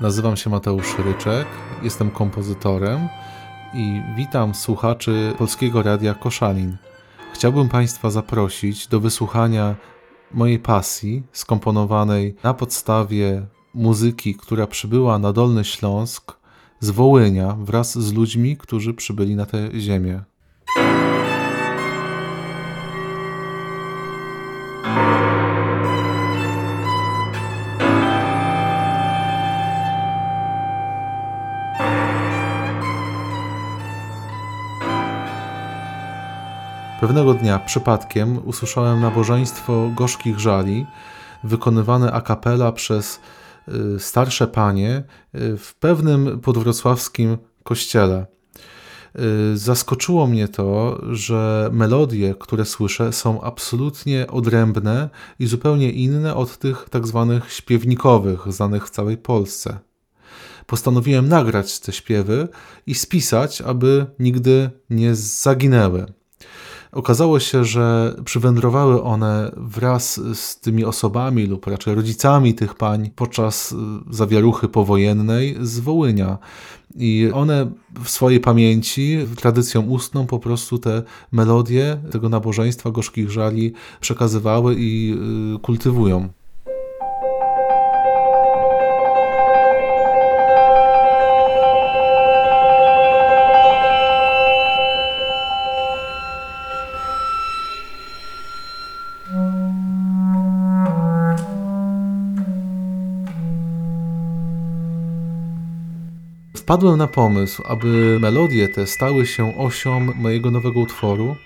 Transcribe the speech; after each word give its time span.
Nazywam 0.00 0.36
się 0.36 0.50
Mateusz 0.50 0.98
Ryczek, 0.98 1.46
jestem 1.82 2.10
kompozytorem 2.10 3.08
i 3.74 4.02
witam 4.16 4.54
słuchaczy 4.54 5.32
Polskiego 5.38 5.82
Radia 5.82 6.14
Koszalin. 6.14 6.76
Chciałbym 7.32 7.68
Państwa 7.68 8.10
zaprosić 8.10 8.86
do 8.86 9.00
wysłuchania 9.00 9.74
mojej 10.34 10.58
pasji 10.58 11.22
skomponowanej 11.32 12.36
na 12.42 12.54
podstawie 12.54 13.46
muzyki, 13.74 14.34
która 14.34 14.66
przybyła 14.66 15.18
na 15.18 15.32
Dolny 15.32 15.64
Śląsk 15.64 16.36
z 16.80 16.90
Wołynia 16.90 17.56
wraz 17.60 17.98
z 17.98 18.12
ludźmi, 18.12 18.56
którzy 18.56 18.94
przybyli 18.94 19.36
na 19.36 19.46
tę 19.46 19.68
ziemię. 19.80 20.22
Pewnego 37.00 37.34
dnia 37.34 37.58
przypadkiem 37.58 38.48
usłyszałem 38.48 39.00
nabożeństwo 39.00 39.90
gorzkich 39.96 40.38
żali, 40.38 40.86
wykonywane 41.44 42.12
a 42.12 42.20
cappella 42.20 42.72
przez 42.72 43.20
y, 43.68 44.00
starsze 44.00 44.46
panie 44.46 45.02
y, 45.34 45.56
w 45.56 45.74
pewnym 45.74 46.40
podwrocławskim 46.40 47.38
kościele. 47.62 48.26
Y, 49.52 49.58
zaskoczyło 49.58 50.26
mnie 50.26 50.48
to, 50.48 51.00
że 51.10 51.70
melodie, 51.72 52.34
które 52.40 52.64
słyszę, 52.64 53.12
są 53.12 53.40
absolutnie 53.40 54.26
odrębne 54.26 55.10
i 55.38 55.46
zupełnie 55.46 55.90
inne 55.90 56.34
od 56.34 56.58
tych 56.58 56.86
tak 56.90 57.06
zwanych 57.06 57.52
śpiewnikowych, 57.52 58.52
znanych 58.52 58.86
w 58.86 58.90
całej 58.90 59.16
Polsce. 59.16 59.78
Postanowiłem 60.66 61.28
nagrać 61.28 61.80
te 61.80 61.92
śpiewy 61.92 62.48
i 62.86 62.94
spisać, 62.94 63.60
aby 63.60 64.06
nigdy 64.18 64.70
nie 64.90 65.14
zaginęły. 65.14 66.17
Okazało 66.92 67.40
się, 67.40 67.64
że 67.64 68.16
przywędrowały 68.24 69.02
one 69.02 69.52
wraz 69.56 70.20
z 70.34 70.60
tymi 70.60 70.84
osobami 70.84 71.46
lub 71.46 71.66
raczej 71.66 71.94
rodzicami 71.94 72.54
tych 72.54 72.74
pań 72.74 73.10
podczas 73.16 73.72
y, 73.72 73.76
zawieruchy 74.10 74.68
powojennej 74.68 75.56
z 75.60 75.78
Wołynia. 75.78 76.38
I 76.96 77.30
one 77.34 77.70
w 78.04 78.08
swojej 78.08 78.40
pamięci, 78.40 79.18
tradycją 79.36 79.82
ustną, 79.82 80.26
po 80.26 80.38
prostu 80.38 80.78
te 80.78 81.02
melodie 81.32 81.98
tego 82.10 82.28
nabożeństwa 82.28 82.90
gorzkich 82.90 83.30
żali 83.30 83.72
przekazywały 84.00 84.74
i 84.78 85.14
y, 85.56 85.58
kultywują. 85.58 86.28
Wpadłem 106.68 106.98
na 106.98 107.06
pomysł, 107.06 107.62
aby 107.66 108.18
melodie 108.20 108.68
te 108.68 108.86
stały 108.86 109.26
się 109.26 109.58
osią 109.58 110.00
mojego 110.00 110.50
nowego 110.50 110.80
utworu 110.80 111.36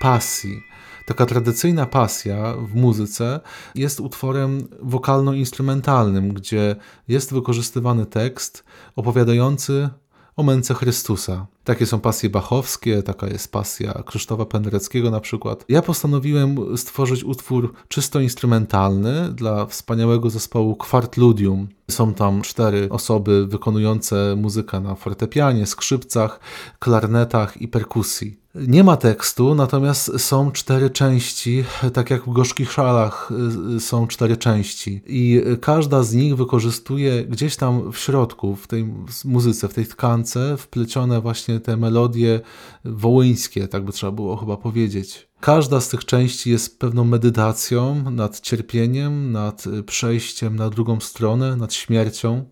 pasji. 0.00 0.62
Taka 1.06 1.26
tradycyjna 1.26 1.86
pasja 1.86 2.54
w 2.56 2.74
muzyce 2.74 3.40
jest 3.74 4.00
utworem 4.00 4.68
wokalno-instrumentalnym, 4.82 6.32
gdzie 6.32 6.76
jest 7.08 7.34
wykorzystywany 7.34 8.06
tekst 8.06 8.64
opowiadający 8.96 9.88
o 10.36 10.42
męce 10.42 10.74
Chrystusa. 10.74 11.46
Takie 11.66 11.86
są 11.86 12.00
pasje 12.00 12.30
bachowskie, 12.30 13.02
taka 13.02 13.26
jest 13.26 13.52
pasja 13.52 14.02
Krzysztofa 14.06 14.44
Pendereckiego 14.44 15.10
na 15.10 15.20
przykład. 15.20 15.64
Ja 15.68 15.82
postanowiłem 15.82 16.76
stworzyć 16.76 17.24
utwór 17.24 17.74
czysto 17.88 18.20
instrumentalny 18.20 19.28
dla 19.32 19.66
wspaniałego 19.66 20.30
zespołu 20.30 20.76
Quartludium. 20.76 21.68
Są 21.90 22.14
tam 22.14 22.42
cztery 22.42 22.88
osoby 22.90 23.46
wykonujące 23.46 24.36
muzykę 24.36 24.80
na 24.80 24.94
fortepianie, 24.94 25.66
skrzypcach, 25.66 26.40
klarnetach 26.78 27.62
i 27.62 27.68
perkusji. 27.68 28.46
Nie 28.68 28.84
ma 28.84 28.96
tekstu, 28.96 29.54
natomiast 29.54 30.20
są 30.20 30.52
cztery 30.52 30.90
części, 30.90 31.64
tak 31.92 32.10
jak 32.10 32.22
w 32.22 32.32
Gorzkich 32.32 32.72
Szalach 32.72 33.32
y, 33.76 33.80
są 33.80 34.06
cztery 34.06 34.36
części. 34.36 35.02
I 35.06 35.42
każda 35.60 36.02
z 36.02 36.14
nich 36.14 36.36
wykorzystuje 36.36 37.24
gdzieś 37.24 37.56
tam 37.56 37.92
w 37.92 37.98
środku, 37.98 38.56
w 38.56 38.66
tej 38.66 38.88
muzyce, 39.24 39.68
w 39.68 39.74
tej 39.74 39.86
tkance, 39.86 40.56
wplecione 40.56 41.20
właśnie 41.20 41.55
te 41.60 41.76
melodie 41.76 42.40
wołyńskie, 42.84 43.68
tak 43.68 43.84
by 43.84 43.92
trzeba 43.92 44.12
było 44.12 44.36
chyba 44.36 44.56
powiedzieć. 44.56 45.28
Każda 45.40 45.80
z 45.80 45.88
tych 45.88 46.04
części 46.04 46.50
jest 46.50 46.78
pewną 46.78 47.04
medytacją 47.04 48.10
nad 48.10 48.40
cierpieniem, 48.40 49.32
nad 49.32 49.64
przejściem 49.86 50.56
na 50.56 50.70
drugą 50.70 51.00
stronę, 51.00 51.56
nad 51.56 51.74
śmiercią. 51.74 52.44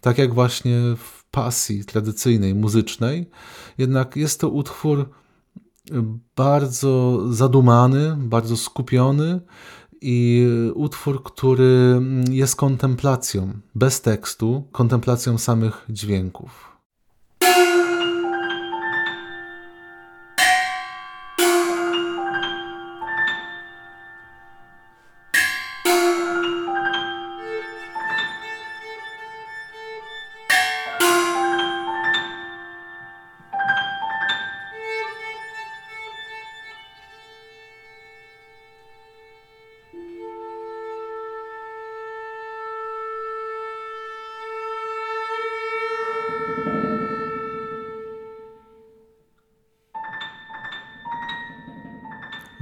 Tak 0.00 0.18
jak 0.18 0.34
właśnie 0.34 0.78
w 0.96 1.24
pasji 1.30 1.84
tradycyjnej, 1.84 2.54
muzycznej. 2.54 3.30
Jednak 3.78 4.16
jest 4.16 4.40
to 4.40 4.48
utwór 4.48 5.08
bardzo 6.36 7.20
zadumany, 7.30 8.16
bardzo 8.18 8.56
skupiony 8.56 9.40
i 10.00 10.46
utwór, 10.74 11.22
który 11.22 12.00
jest 12.30 12.56
kontemplacją, 12.56 13.52
bez 13.74 14.00
tekstu, 14.00 14.68
kontemplacją 14.72 15.38
samych 15.38 15.86
dźwięków. 15.88 16.72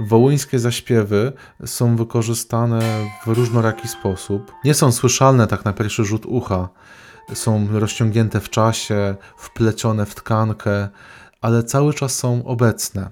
Wołyńskie 0.07 0.59
zaśpiewy 0.59 1.33
są 1.65 1.95
wykorzystane 1.95 2.81
w 3.25 3.27
różnoraki 3.27 3.87
sposób. 3.87 4.51
Nie 4.65 4.73
są 4.73 4.91
słyszalne 4.91 5.47
tak 5.47 5.65
na 5.65 5.73
pierwszy 5.73 6.05
rzut 6.05 6.25
ucha. 6.25 6.69
Są 7.33 7.67
rozciągnięte 7.71 8.39
w 8.39 8.49
czasie, 8.49 9.15
wplecione 9.37 10.05
w 10.05 10.15
tkankę, 10.15 10.89
ale 11.41 11.63
cały 11.63 11.93
czas 11.93 12.17
są 12.17 12.45
obecne. 12.45 13.09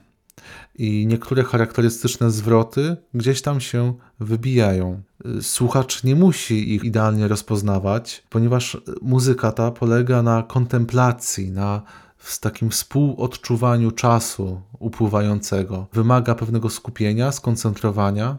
I 0.76 1.08
niektóre 1.08 1.44
charakterystyczne 1.44 2.32
zwroty 2.32 2.98
gdzieś 3.14 3.42
tam 3.42 3.62
się 3.62 3.94
wybijają. 4.20 5.02
Słuchacz 5.42 6.04
nie 6.04 6.16
musi 6.16 6.76
ich 6.76 6.84
idealnie 6.84 7.28
rozpoznawać, 7.28 8.24
ponieważ 8.30 8.78
muzyka 9.02 9.52
ta 9.52 9.72
polega 9.72 10.24
na 10.24 10.44
kontemplacji, 10.44 11.52
na 11.52 11.82
w 12.20 12.40
takim 12.40 12.70
współodczuwaniu 12.70 13.92
czasu 13.92 14.62
upływającego. 14.80 15.88
Wymaga 15.94 16.36
pewnego 16.36 16.70
skupienia, 16.70 17.32
skoncentrowania, 17.32 18.38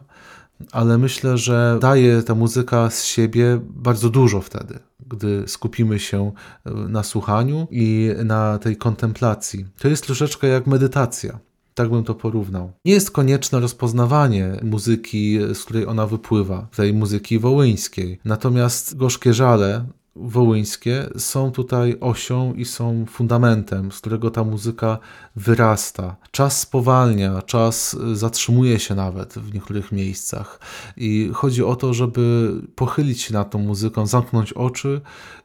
ale 0.71 0.97
myślę, 0.97 1.37
że 1.37 1.77
daje 1.81 2.23
ta 2.23 2.35
muzyka 2.35 2.89
z 2.89 3.03
siebie 3.05 3.59
bardzo 3.63 4.09
dużo 4.09 4.41
wtedy, 4.41 4.79
gdy 5.07 5.43
skupimy 5.47 5.99
się 5.99 6.31
na 6.65 7.03
słuchaniu 7.03 7.67
i 7.71 8.09
na 8.25 8.57
tej 8.57 8.77
kontemplacji. 8.77 9.65
To 9.79 9.87
jest 9.87 10.05
troszeczkę 10.05 10.47
jak 10.47 10.67
medytacja. 10.67 11.39
Tak 11.73 11.89
bym 11.89 12.03
to 12.03 12.15
porównał. 12.15 12.71
Nie 12.85 12.93
jest 12.93 13.11
konieczne 13.11 13.59
rozpoznawanie 13.59 14.59
muzyki, 14.63 15.39
z 15.53 15.63
której 15.63 15.85
ona 15.87 16.07
wypływa, 16.07 16.67
tej 16.75 16.93
muzyki 16.93 17.39
wołyńskiej. 17.39 18.19
Natomiast 18.25 18.97
gorzkie 18.97 19.33
żale 19.33 19.85
wołyńskie 20.15 21.09
są 21.17 21.51
tutaj 21.51 21.97
osią 21.99 22.53
i 22.53 22.65
są 22.65 23.05
fundamentem, 23.05 23.91
z 23.91 23.99
którego 23.99 24.31
ta 24.31 24.43
muzyka 24.43 24.99
wyrasta. 25.35 26.15
Czas 26.31 26.59
spowalnia, 26.59 27.41
czas 27.41 27.97
zatrzymuje 28.13 28.79
się 28.79 28.95
nawet 28.95 29.33
w 29.33 29.53
niektórych 29.53 29.91
miejscach. 29.91 30.59
I 30.97 31.29
chodzi 31.33 31.63
o 31.63 31.75
to, 31.75 31.93
żeby 31.93 32.53
pochylić 32.75 33.21
się 33.21 33.33
nad 33.33 33.51
tą 33.51 33.59
muzyką, 33.59 34.07
zamknąć 34.07 34.53
oczy 34.53 35.01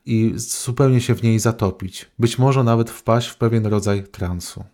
i 0.07 0.33
zupełnie 0.37 1.01
się 1.01 1.15
w 1.15 1.23
niej 1.23 1.39
zatopić. 1.39 2.11
Być 2.19 2.39
może 2.39 2.65
nawet 2.65 2.91
wpaść 2.91 3.29
w 3.29 3.37
pewien 3.37 3.67
rodzaj 3.67 4.05
transu. 4.05 4.65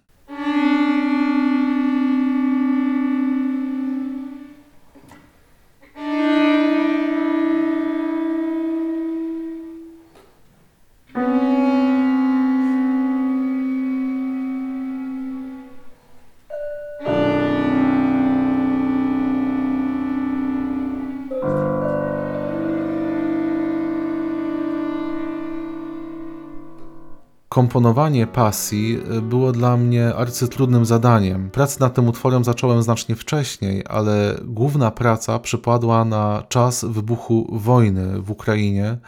Komponowanie 27.52 28.26
pasji 28.26 28.98
y, 29.16 29.22
było 29.22 29.52
dla 29.52 29.76
mnie 29.76 30.14
arcytrudnym 30.14 30.84
zadaniem. 30.84 31.50
Pracę 31.50 31.76
nad 31.80 31.94
tym 31.94 32.08
utworem 32.08 32.44
zacząłem 32.44 32.82
znacznie 32.82 33.16
wcześniej, 33.16 33.84
ale 33.88 34.38
główna 34.44 34.90
praca 34.90 35.38
przypadła 35.38 36.04
na 36.04 36.42
czas 36.48 36.84
wybuchu 36.84 37.48
wojny 37.58 38.22
w 38.22 38.30
Ukrainie, 38.30 38.98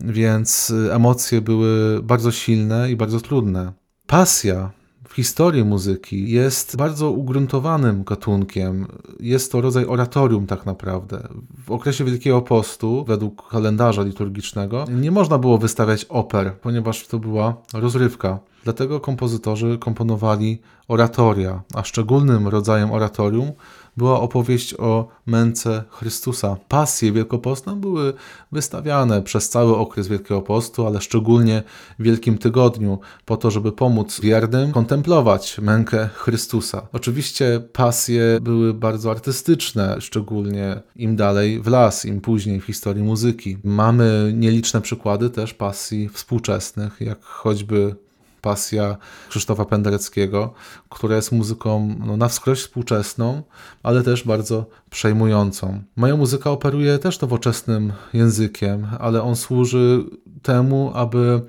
więc 0.00 0.70
y, 0.70 0.94
emocje 0.94 1.40
były 1.40 2.02
bardzo 2.02 2.32
silne 2.32 2.90
i 2.90 2.96
bardzo 2.96 3.20
trudne. 3.20 3.72
Pasja 4.06 4.70
w 5.08 5.14
historii 5.14 5.64
muzyki 5.64 6.30
jest 6.30 6.76
bardzo 6.76 7.10
ugruntowanym 7.10 8.04
gatunkiem. 8.04 8.86
Jest 9.20 9.52
to 9.52 9.60
rodzaj 9.60 9.86
oratorium 9.86 10.46
tak 10.46 10.66
naprawdę. 10.66 11.28
W 11.64 11.70
okresie 11.70 12.04
Wielkiego 12.04 12.42
Postu, 12.42 13.04
według 13.04 13.48
kalendarza 13.48 14.02
liturgicznego, 14.02 14.84
nie 14.90 15.10
można 15.10 15.38
było 15.38 15.58
wystawiać 15.58 16.04
oper, 16.04 16.52
ponieważ 16.60 17.06
to 17.06 17.18
była 17.18 17.54
rozrywka. 17.74 18.38
Dlatego 18.64 19.00
kompozytorzy 19.00 19.78
komponowali 19.80 20.58
oratoria, 20.88 21.62
a 21.74 21.84
szczególnym 21.84 22.48
rodzajem 22.48 22.92
oratorium 22.92 23.52
była 23.98 24.20
opowieść 24.20 24.74
o 24.74 25.08
męce 25.26 25.84
Chrystusa. 25.90 26.56
Pasje 26.68 27.12
wielkopostne 27.12 27.76
były 27.76 28.12
wystawiane 28.52 29.22
przez 29.22 29.48
cały 29.48 29.76
okres 29.76 30.08
Wielkiego 30.08 30.42
Postu, 30.42 30.86
ale 30.86 31.00
szczególnie 31.00 31.62
w 31.98 32.02
Wielkim 32.02 32.38
Tygodniu, 32.38 32.98
po 33.24 33.36
to, 33.36 33.50
żeby 33.50 33.72
pomóc 33.72 34.20
wiernym 34.20 34.72
kontemplować 34.72 35.58
mękę 35.58 36.08
Chrystusa. 36.14 36.86
Oczywiście 36.92 37.60
pasje 37.72 38.38
były 38.40 38.74
bardzo 38.74 39.10
artystyczne, 39.10 40.00
szczególnie 40.00 40.80
im 40.96 41.16
dalej 41.16 41.60
w 41.60 41.66
las, 41.66 42.04
im 42.04 42.20
później 42.20 42.60
w 42.60 42.64
historii 42.64 43.02
muzyki. 43.02 43.58
Mamy 43.64 44.32
nieliczne 44.36 44.80
przykłady 44.80 45.30
też 45.30 45.54
pasji 45.54 46.08
współczesnych, 46.08 47.00
jak 47.00 47.22
choćby 47.22 47.96
pasja 48.40 48.96
Krzysztofa 49.28 49.64
Pendereckiego, 49.64 50.54
która 50.88 51.16
jest 51.16 51.32
muzyką 51.32 51.96
no, 52.06 52.16
na 52.16 52.28
wskroś 52.28 52.60
współczesną, 52.60 53.42
ale 53.82 54.02
też 54.02 54.24
bardzo 54.24 54.66
przejmującą. 54.90 55.82
Moja 55.96 56.16
muzyka 56.16 56.50
operuje 56.50 56.98
też 56.98 57.20
nowoczesnym 57.20 57.92
językiem, 58.12 58.86
ale 58.98 59.22
on 59.22 59.36
służy 59.36 60.04
temu, 60.42 60.90
aby 60.94 61.40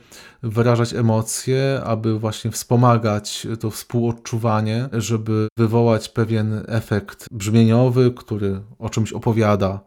wyrażać 0.43 0.93
emocje, 0.93 1.81
aby 1.83 2.19
właśnie 2.19 2.51
wspomagać 2.51 3.47
to 3.59 3.71
współodczuwanie, 3.71 4.89
żeby 4.93 5.47
wywołać 5.57 6.09
pewien 6.09 6.63
efekt 6.67 7.27
brzmieniowy, 7.31 8.11
który 8.11 8.61
o 8.79 8.89
czymś 8.89 9.13
opowiada. 9.13 9.79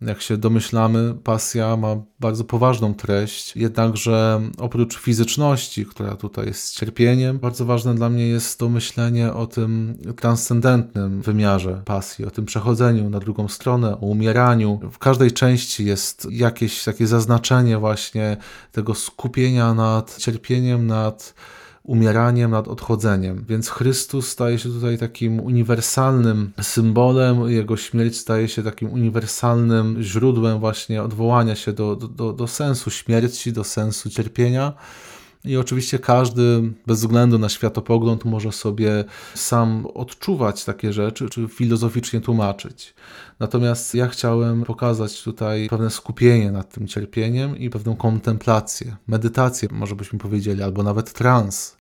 Jak 0.00 0.22
się 0.22 0.36
domyślamy, 0.36 1.14
pasja 1.24 1.76
ma 1.76 1.96
bardzo 2.20 2.44
poważną 2.44 2.94
treść, 2.94 3.56
jednakże 3.56 4.40
oprócz 4.58 4.98
fizyczności, 4.98 5.86
która 5.86 6.16
tutaj 6.16 6.46
jest 6.46 6.74
cierpieniem, 6.74 7.38
bardzo 7.38 7.64
ważne 7.64 7.94
dla 7.94 8.10
mnie 8.10 8.28
jest 8.28 8.58
to 8.58 8.68
myślenie 8.68 9.32
o 9.32 9.46
tym 9.46 9.98
transcendentnym 10.16 11.22
wymiarze 11.22 11.82
pasji, 11.84 12.24
o 12.24 12.30
tym 12.30 12.46
przechodzeniu 12.46 13.10
na 13.10 13.18
drugą 13.18 13.48
stronę, 13.48 13.94
o 13.96 14.06
umieraniu. 14.06 14.80
W 14.92 14.98
każdej 14.98 15.32
części 15.32 15.84
jest 15.84 16.26
jakieś 16.30 16.84
takie 16.84 17.06
zaznaczenie 17.06 17.78
właśnie 17.78 18.36
tego 18.72 18.94
skupienia 18.94 19.74
nad 20.00 20.16
cierpieniem, 20.18 20.86
nad 20.86 21.34
umieraniem, 21.82 22.50
nad 22.50 22.68
odchodzeniem. 22.68 23.44
Więc 23.48 23.68
Chrystus 23.68 24.28
staje 24.28 24.58
się 24.58 24.68
tutaj 24.68 24.98
takim 24.98 25.40
uniwersalnym 25.40 26.52
symbolem, 26.62 27.50
jego 27.50 27.76
śmierć 27.76 28.16
staje 28.16 28.48
się 28.48 28.62
takim 28.62 28.90
uniwersalnym 28.90 29.96
źródłem 30.02 30.60
właśnie 30.60 31.02
odwołania 31.02 31.56
się 31.56 31.72
do, 31.72 31.96
do, 31.96 32.32
do 32.32 32.46
sensu 32.46 32.90
śmierci, 32.90 33.52
do 33.52 33.64
sensu 33.64 34.10
cierpienia. 34.10 34.72
I 35.44 35.56
oczywiście 35.56 35.98
każdy, 35.98 36.72
bez 36.86 37.00
względu 37.00 37.38
na 37.38 37.48
światopogląd, 37.48 38.24
może 38.24 38.52
sobie 38.52 39.04
sam 39.34 39.86
odczuwać 39.94 40.64
takie 40.64 40.92
rzeczy, 40.92 41.28
czy 41.28 41.48
filozoficznie 41.48 42.20
tłumaczyć. 42.20 42.94
Natomiast 43.40 43.94
ja 43.94 44.08
chciałem 44.08 44.64
pokazać 44.64 45.22
tutaj 45.22 45.68
pewne 45.68 45.90
skupienie 45.90 46.52
nad 46.52 46.74
tym 46.74 46.86
cierpieniem 46.86 47.56
i 47.58 47.70
pewną 47.70 47.96
kontemplację, 47.96 48.96
medytację, 49.06 49.68
może 49.72 49.96
byśmy 49.96 50.18
powiedzieli, 50.18 50.62
albo 50.62 50.82
nawet 50.82 51.12
trans. 51.12 51.76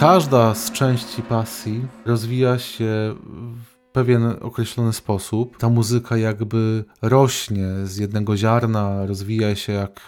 Każda 0.00 0.54
z 0.54 0.72
części 0.72 1.22
pasji 1.22 1.86
rozwija 2.06 2.58
się 2.58 3.14
w 3.54 3.92
pewien 3.92 4.34
określony 4.40 4.92
sposób. 4.92 5.58
Ta 5.58 5.68
muzyka 5.68 6.16
jakby 6.16 6.84
rośnie 7.02 7.66
z 7.84 7.96
jednego 7.96 8.36
ziarna, 8.36 9.06
rozwija 9.06 9.54
się 9.54 9.72
jak 9.72 10.00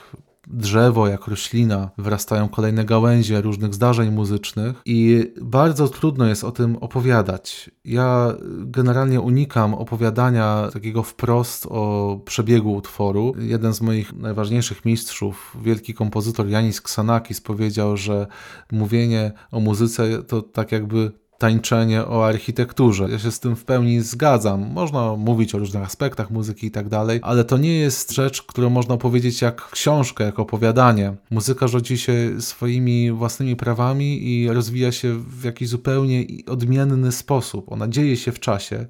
drzewo, 0.46 1.08
jak 1.08 1.26
roślina, 1.26 1.90
wyrastają 1.98 2.48
kolejne 2.48 2.84
gałęzie 2.84 3.40
różnych 3.40 3.74
zdarzeń 3.74 4.10
muzycznych 4.10 4.82
i 4.84 5.32
bardzo 5.42 5.88
trudno 5.88 6.26
jest 6.26 6.44
o 6.44 6.52
tym 6.52 6.76
opowiadać. 6.76 7.70
Ja 7.84 8.34
generalnie 8.58 9.20
unikam 9.20 9.74
opowiadania 9.74 10.68
takiego 10.72 11.02
wprost 11.02 11.66
o 11.66 12.20
przebiegu 12.24 12.74
utworu. 12.74 13.34
Jeden 13.38 13.74
z 13.74 13.80
moich 13.80 14.12
najważniejszych 14.12 14.84
mistrzów, 14.84 15.56
wielki 15.62 15.94
kompozytor 15.94 16.48
Janis 16.48 16.80
Ksanakis 16.80 17.40
powiedział, 17.40 17.96
że 17.96 18.26
mówienie 18.72 19.32
o 19.50 19.60
muzyce 19.60 20.22
to 20.22 20.42
tak 20.42 20.72
jakby 20.72 21.21
tańczenie 21.42 22.06
o 22.06 22.26
architekturze. 22.26 23.08
Ja 23.10 23.18
się 23.18 23.32
z 23.32 23.40
tym 23.40 23.56
w 23.56 23.64
pełni 23.64 24.00
zgadzam. 24.00 24.72
Można 24.72 25.16
mówić 25.16 25.54
o 25.54 25.58
różnych 25.58 25.82
aspektach 25.82 26.30
muzyki 26.30 26.66
i 26.66 26.70
tak 26.70 26.88
dalej, 26.88 27.20
ale 27.22 27.44
to 27.44 27.58
nie 27.58 27.78
jest 27.78 28.12
rzecz, 28.12 28.42
którą 28.42 28.70
można 28.70 28.96
powiedzieć 28.96 29.42
jak 29.42 29.70
książkę, 29.70 30.24
jak 30.24 30.38
opowiadanie. 30.38 31.14
Muzyka 31.30 31.66
rodzi 31.66 31.98
się 31.98 32.40
swoimi 32.40 33.12
własnymi 33.12 33.56
prawami 33.56 34.28
i 34.28 34.48
rozwija 34.48 34.92
się 34.92 35.18
w 35.18 35.44
jakiś 35.44 35.68
zupełnie 35.68 36.24
odmienny 36.46 37.12
sposób. 37.12 37.72
Ona 37.72 37.88
dzieje 37.88 38.16
się 38.16 38.32
w 38.32 38.40
czasie. 38.40 38.86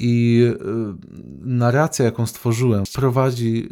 I 0.00 0.42
y, 0.44 0.58
narracja, 1.40 2.04
jaką 2.04 2.26
stworzyłem, 2.26 2.84
prowadzi 2.94 3.68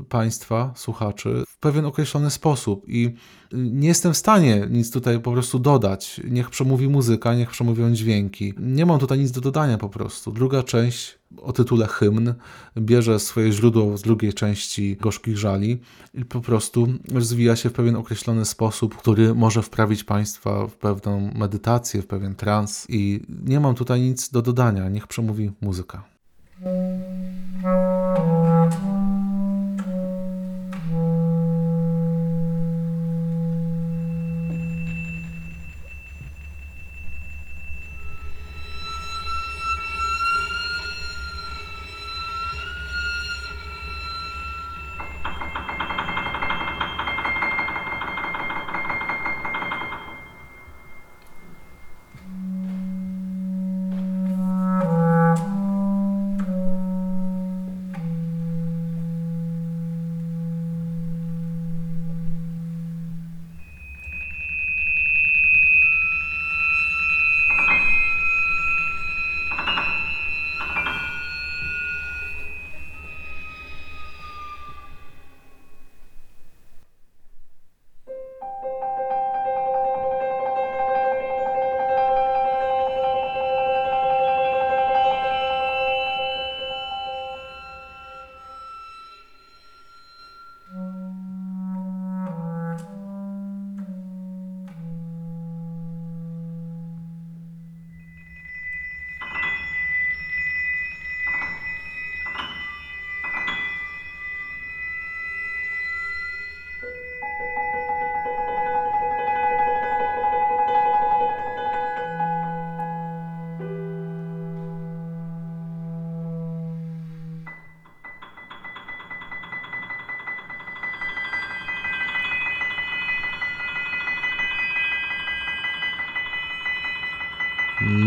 y, 0.00 0.04
Państwa, 0.04 0.72
słuchaczy, 0.76 1.44
w 1.58 1.60
pewien 1.60 1.84
określony 1.84 2.30
sposób. 2.30 2.84
I 2.88 3.14
nie 3.52 3.88
jestem 3.88 4.14
w 4.14 4.16
stanie 4.16 4.66
nic 4.70 4.90
tutaj 4.90 5.20
po 5.20 5.32
prostu 5.32 5.58
dodać. 5.58 6.20
Niech 6.30 6.50
przemówi 6.50 6.88
muzyka, 6.88 7.34
niech 7.34 7.50
przemówią 7.50 7.92
dźwięki. 7.94 8.54
Nie 8.58 8.86
mam 8.86 8.98
tutaj 8.98 9.18
nic 9.18 9.30
do 9.30 9.40
dodania 9.40 9.78
po 9.78 9.88
prostu. 9.88 10.32
Druga 10.32 10.62
część 10.62 11.18
o 11.36 11.52
tytule 11.52 11.86
Hymn 11.86 12.34
bierze 12.78 13.20
swoje 13.20 13.52
źródło 13.52 13.96
z 13.96 14.02
drugiej 14.02 14.32
części 14.34 14.96
Gorzkich 15.00 15.38
Żali 15.38 15.80
i 16.14 16.24
po 16.24 16.40
prostu 16.40 16.86
rozwija 17.12 17.56
się 17.56 17.68
w 17.68 17.72
pewien 17.72 17.96
określony 17.96 18.44
sposób, 18.44 18.96
który 18.96 19.34
może 19.34 19.62
wprawić 19.62 20.04
Państwa 20.04 20.66
w 20.66 20.76
pewną 20.76 21.30
medytację, 21.34 22.02
w 22.02 22.06
pewien 22.06 22.34
trans 22.34 22.86
i 22.88 23.20
nie 23.44 23.60
mam 23.60 23.74
tutaj 23.74 24.00
nic 24.00 24.30
do 24.30 24.42
dodania, 24.42 24.88
niech 24.88 25.06
przemówi 25.06 25.50
muzyka. 25.60 26.17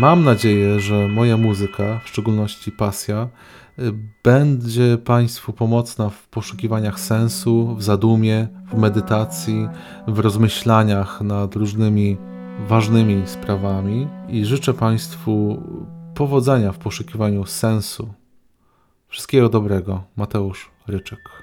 Mam 0.02 0.24
nadzieję, 0.24 0.80
że 0.80 1.08
moja 1.08 1.36
muzyka, 1.36 2.00
w 2.04 2.08
szczególności 2.08 2.72
pasja, 2.72 3.28
y, 3.78 3.92
będzie 4.24 4.98
Państwu 5.04 5.52
pomocna 5.52 6.10
w 6.10 6.28
poszukiwaniach 6.28 7.00
sensu, 7.00 7.74
w 7.76 7.82
zadumie, 7.82 8.48
w 8.72 8.78
medytacji, 8.78 9.68
w 10.08 10.18
rozmyślaniach 10.18 11.20
nad 11.20 11.56
różnymi 11.56 12.16
ważnymi 12.68 13.22
sprawami 13.26 14.08
i 14.28 14.44
życzę 14.44 14.74
Państwu 14.74 15.62
powodzenia 16.14 16.72
w 16.72 16.78
poszukiwaniu 16.78 17.46
sensu. 17.46 18.14
Wszystkiego 19.08 19.48
dobrego. 19.48 20.02
Mateusz 20.16 20.70
Ryczek. 20.86 21.41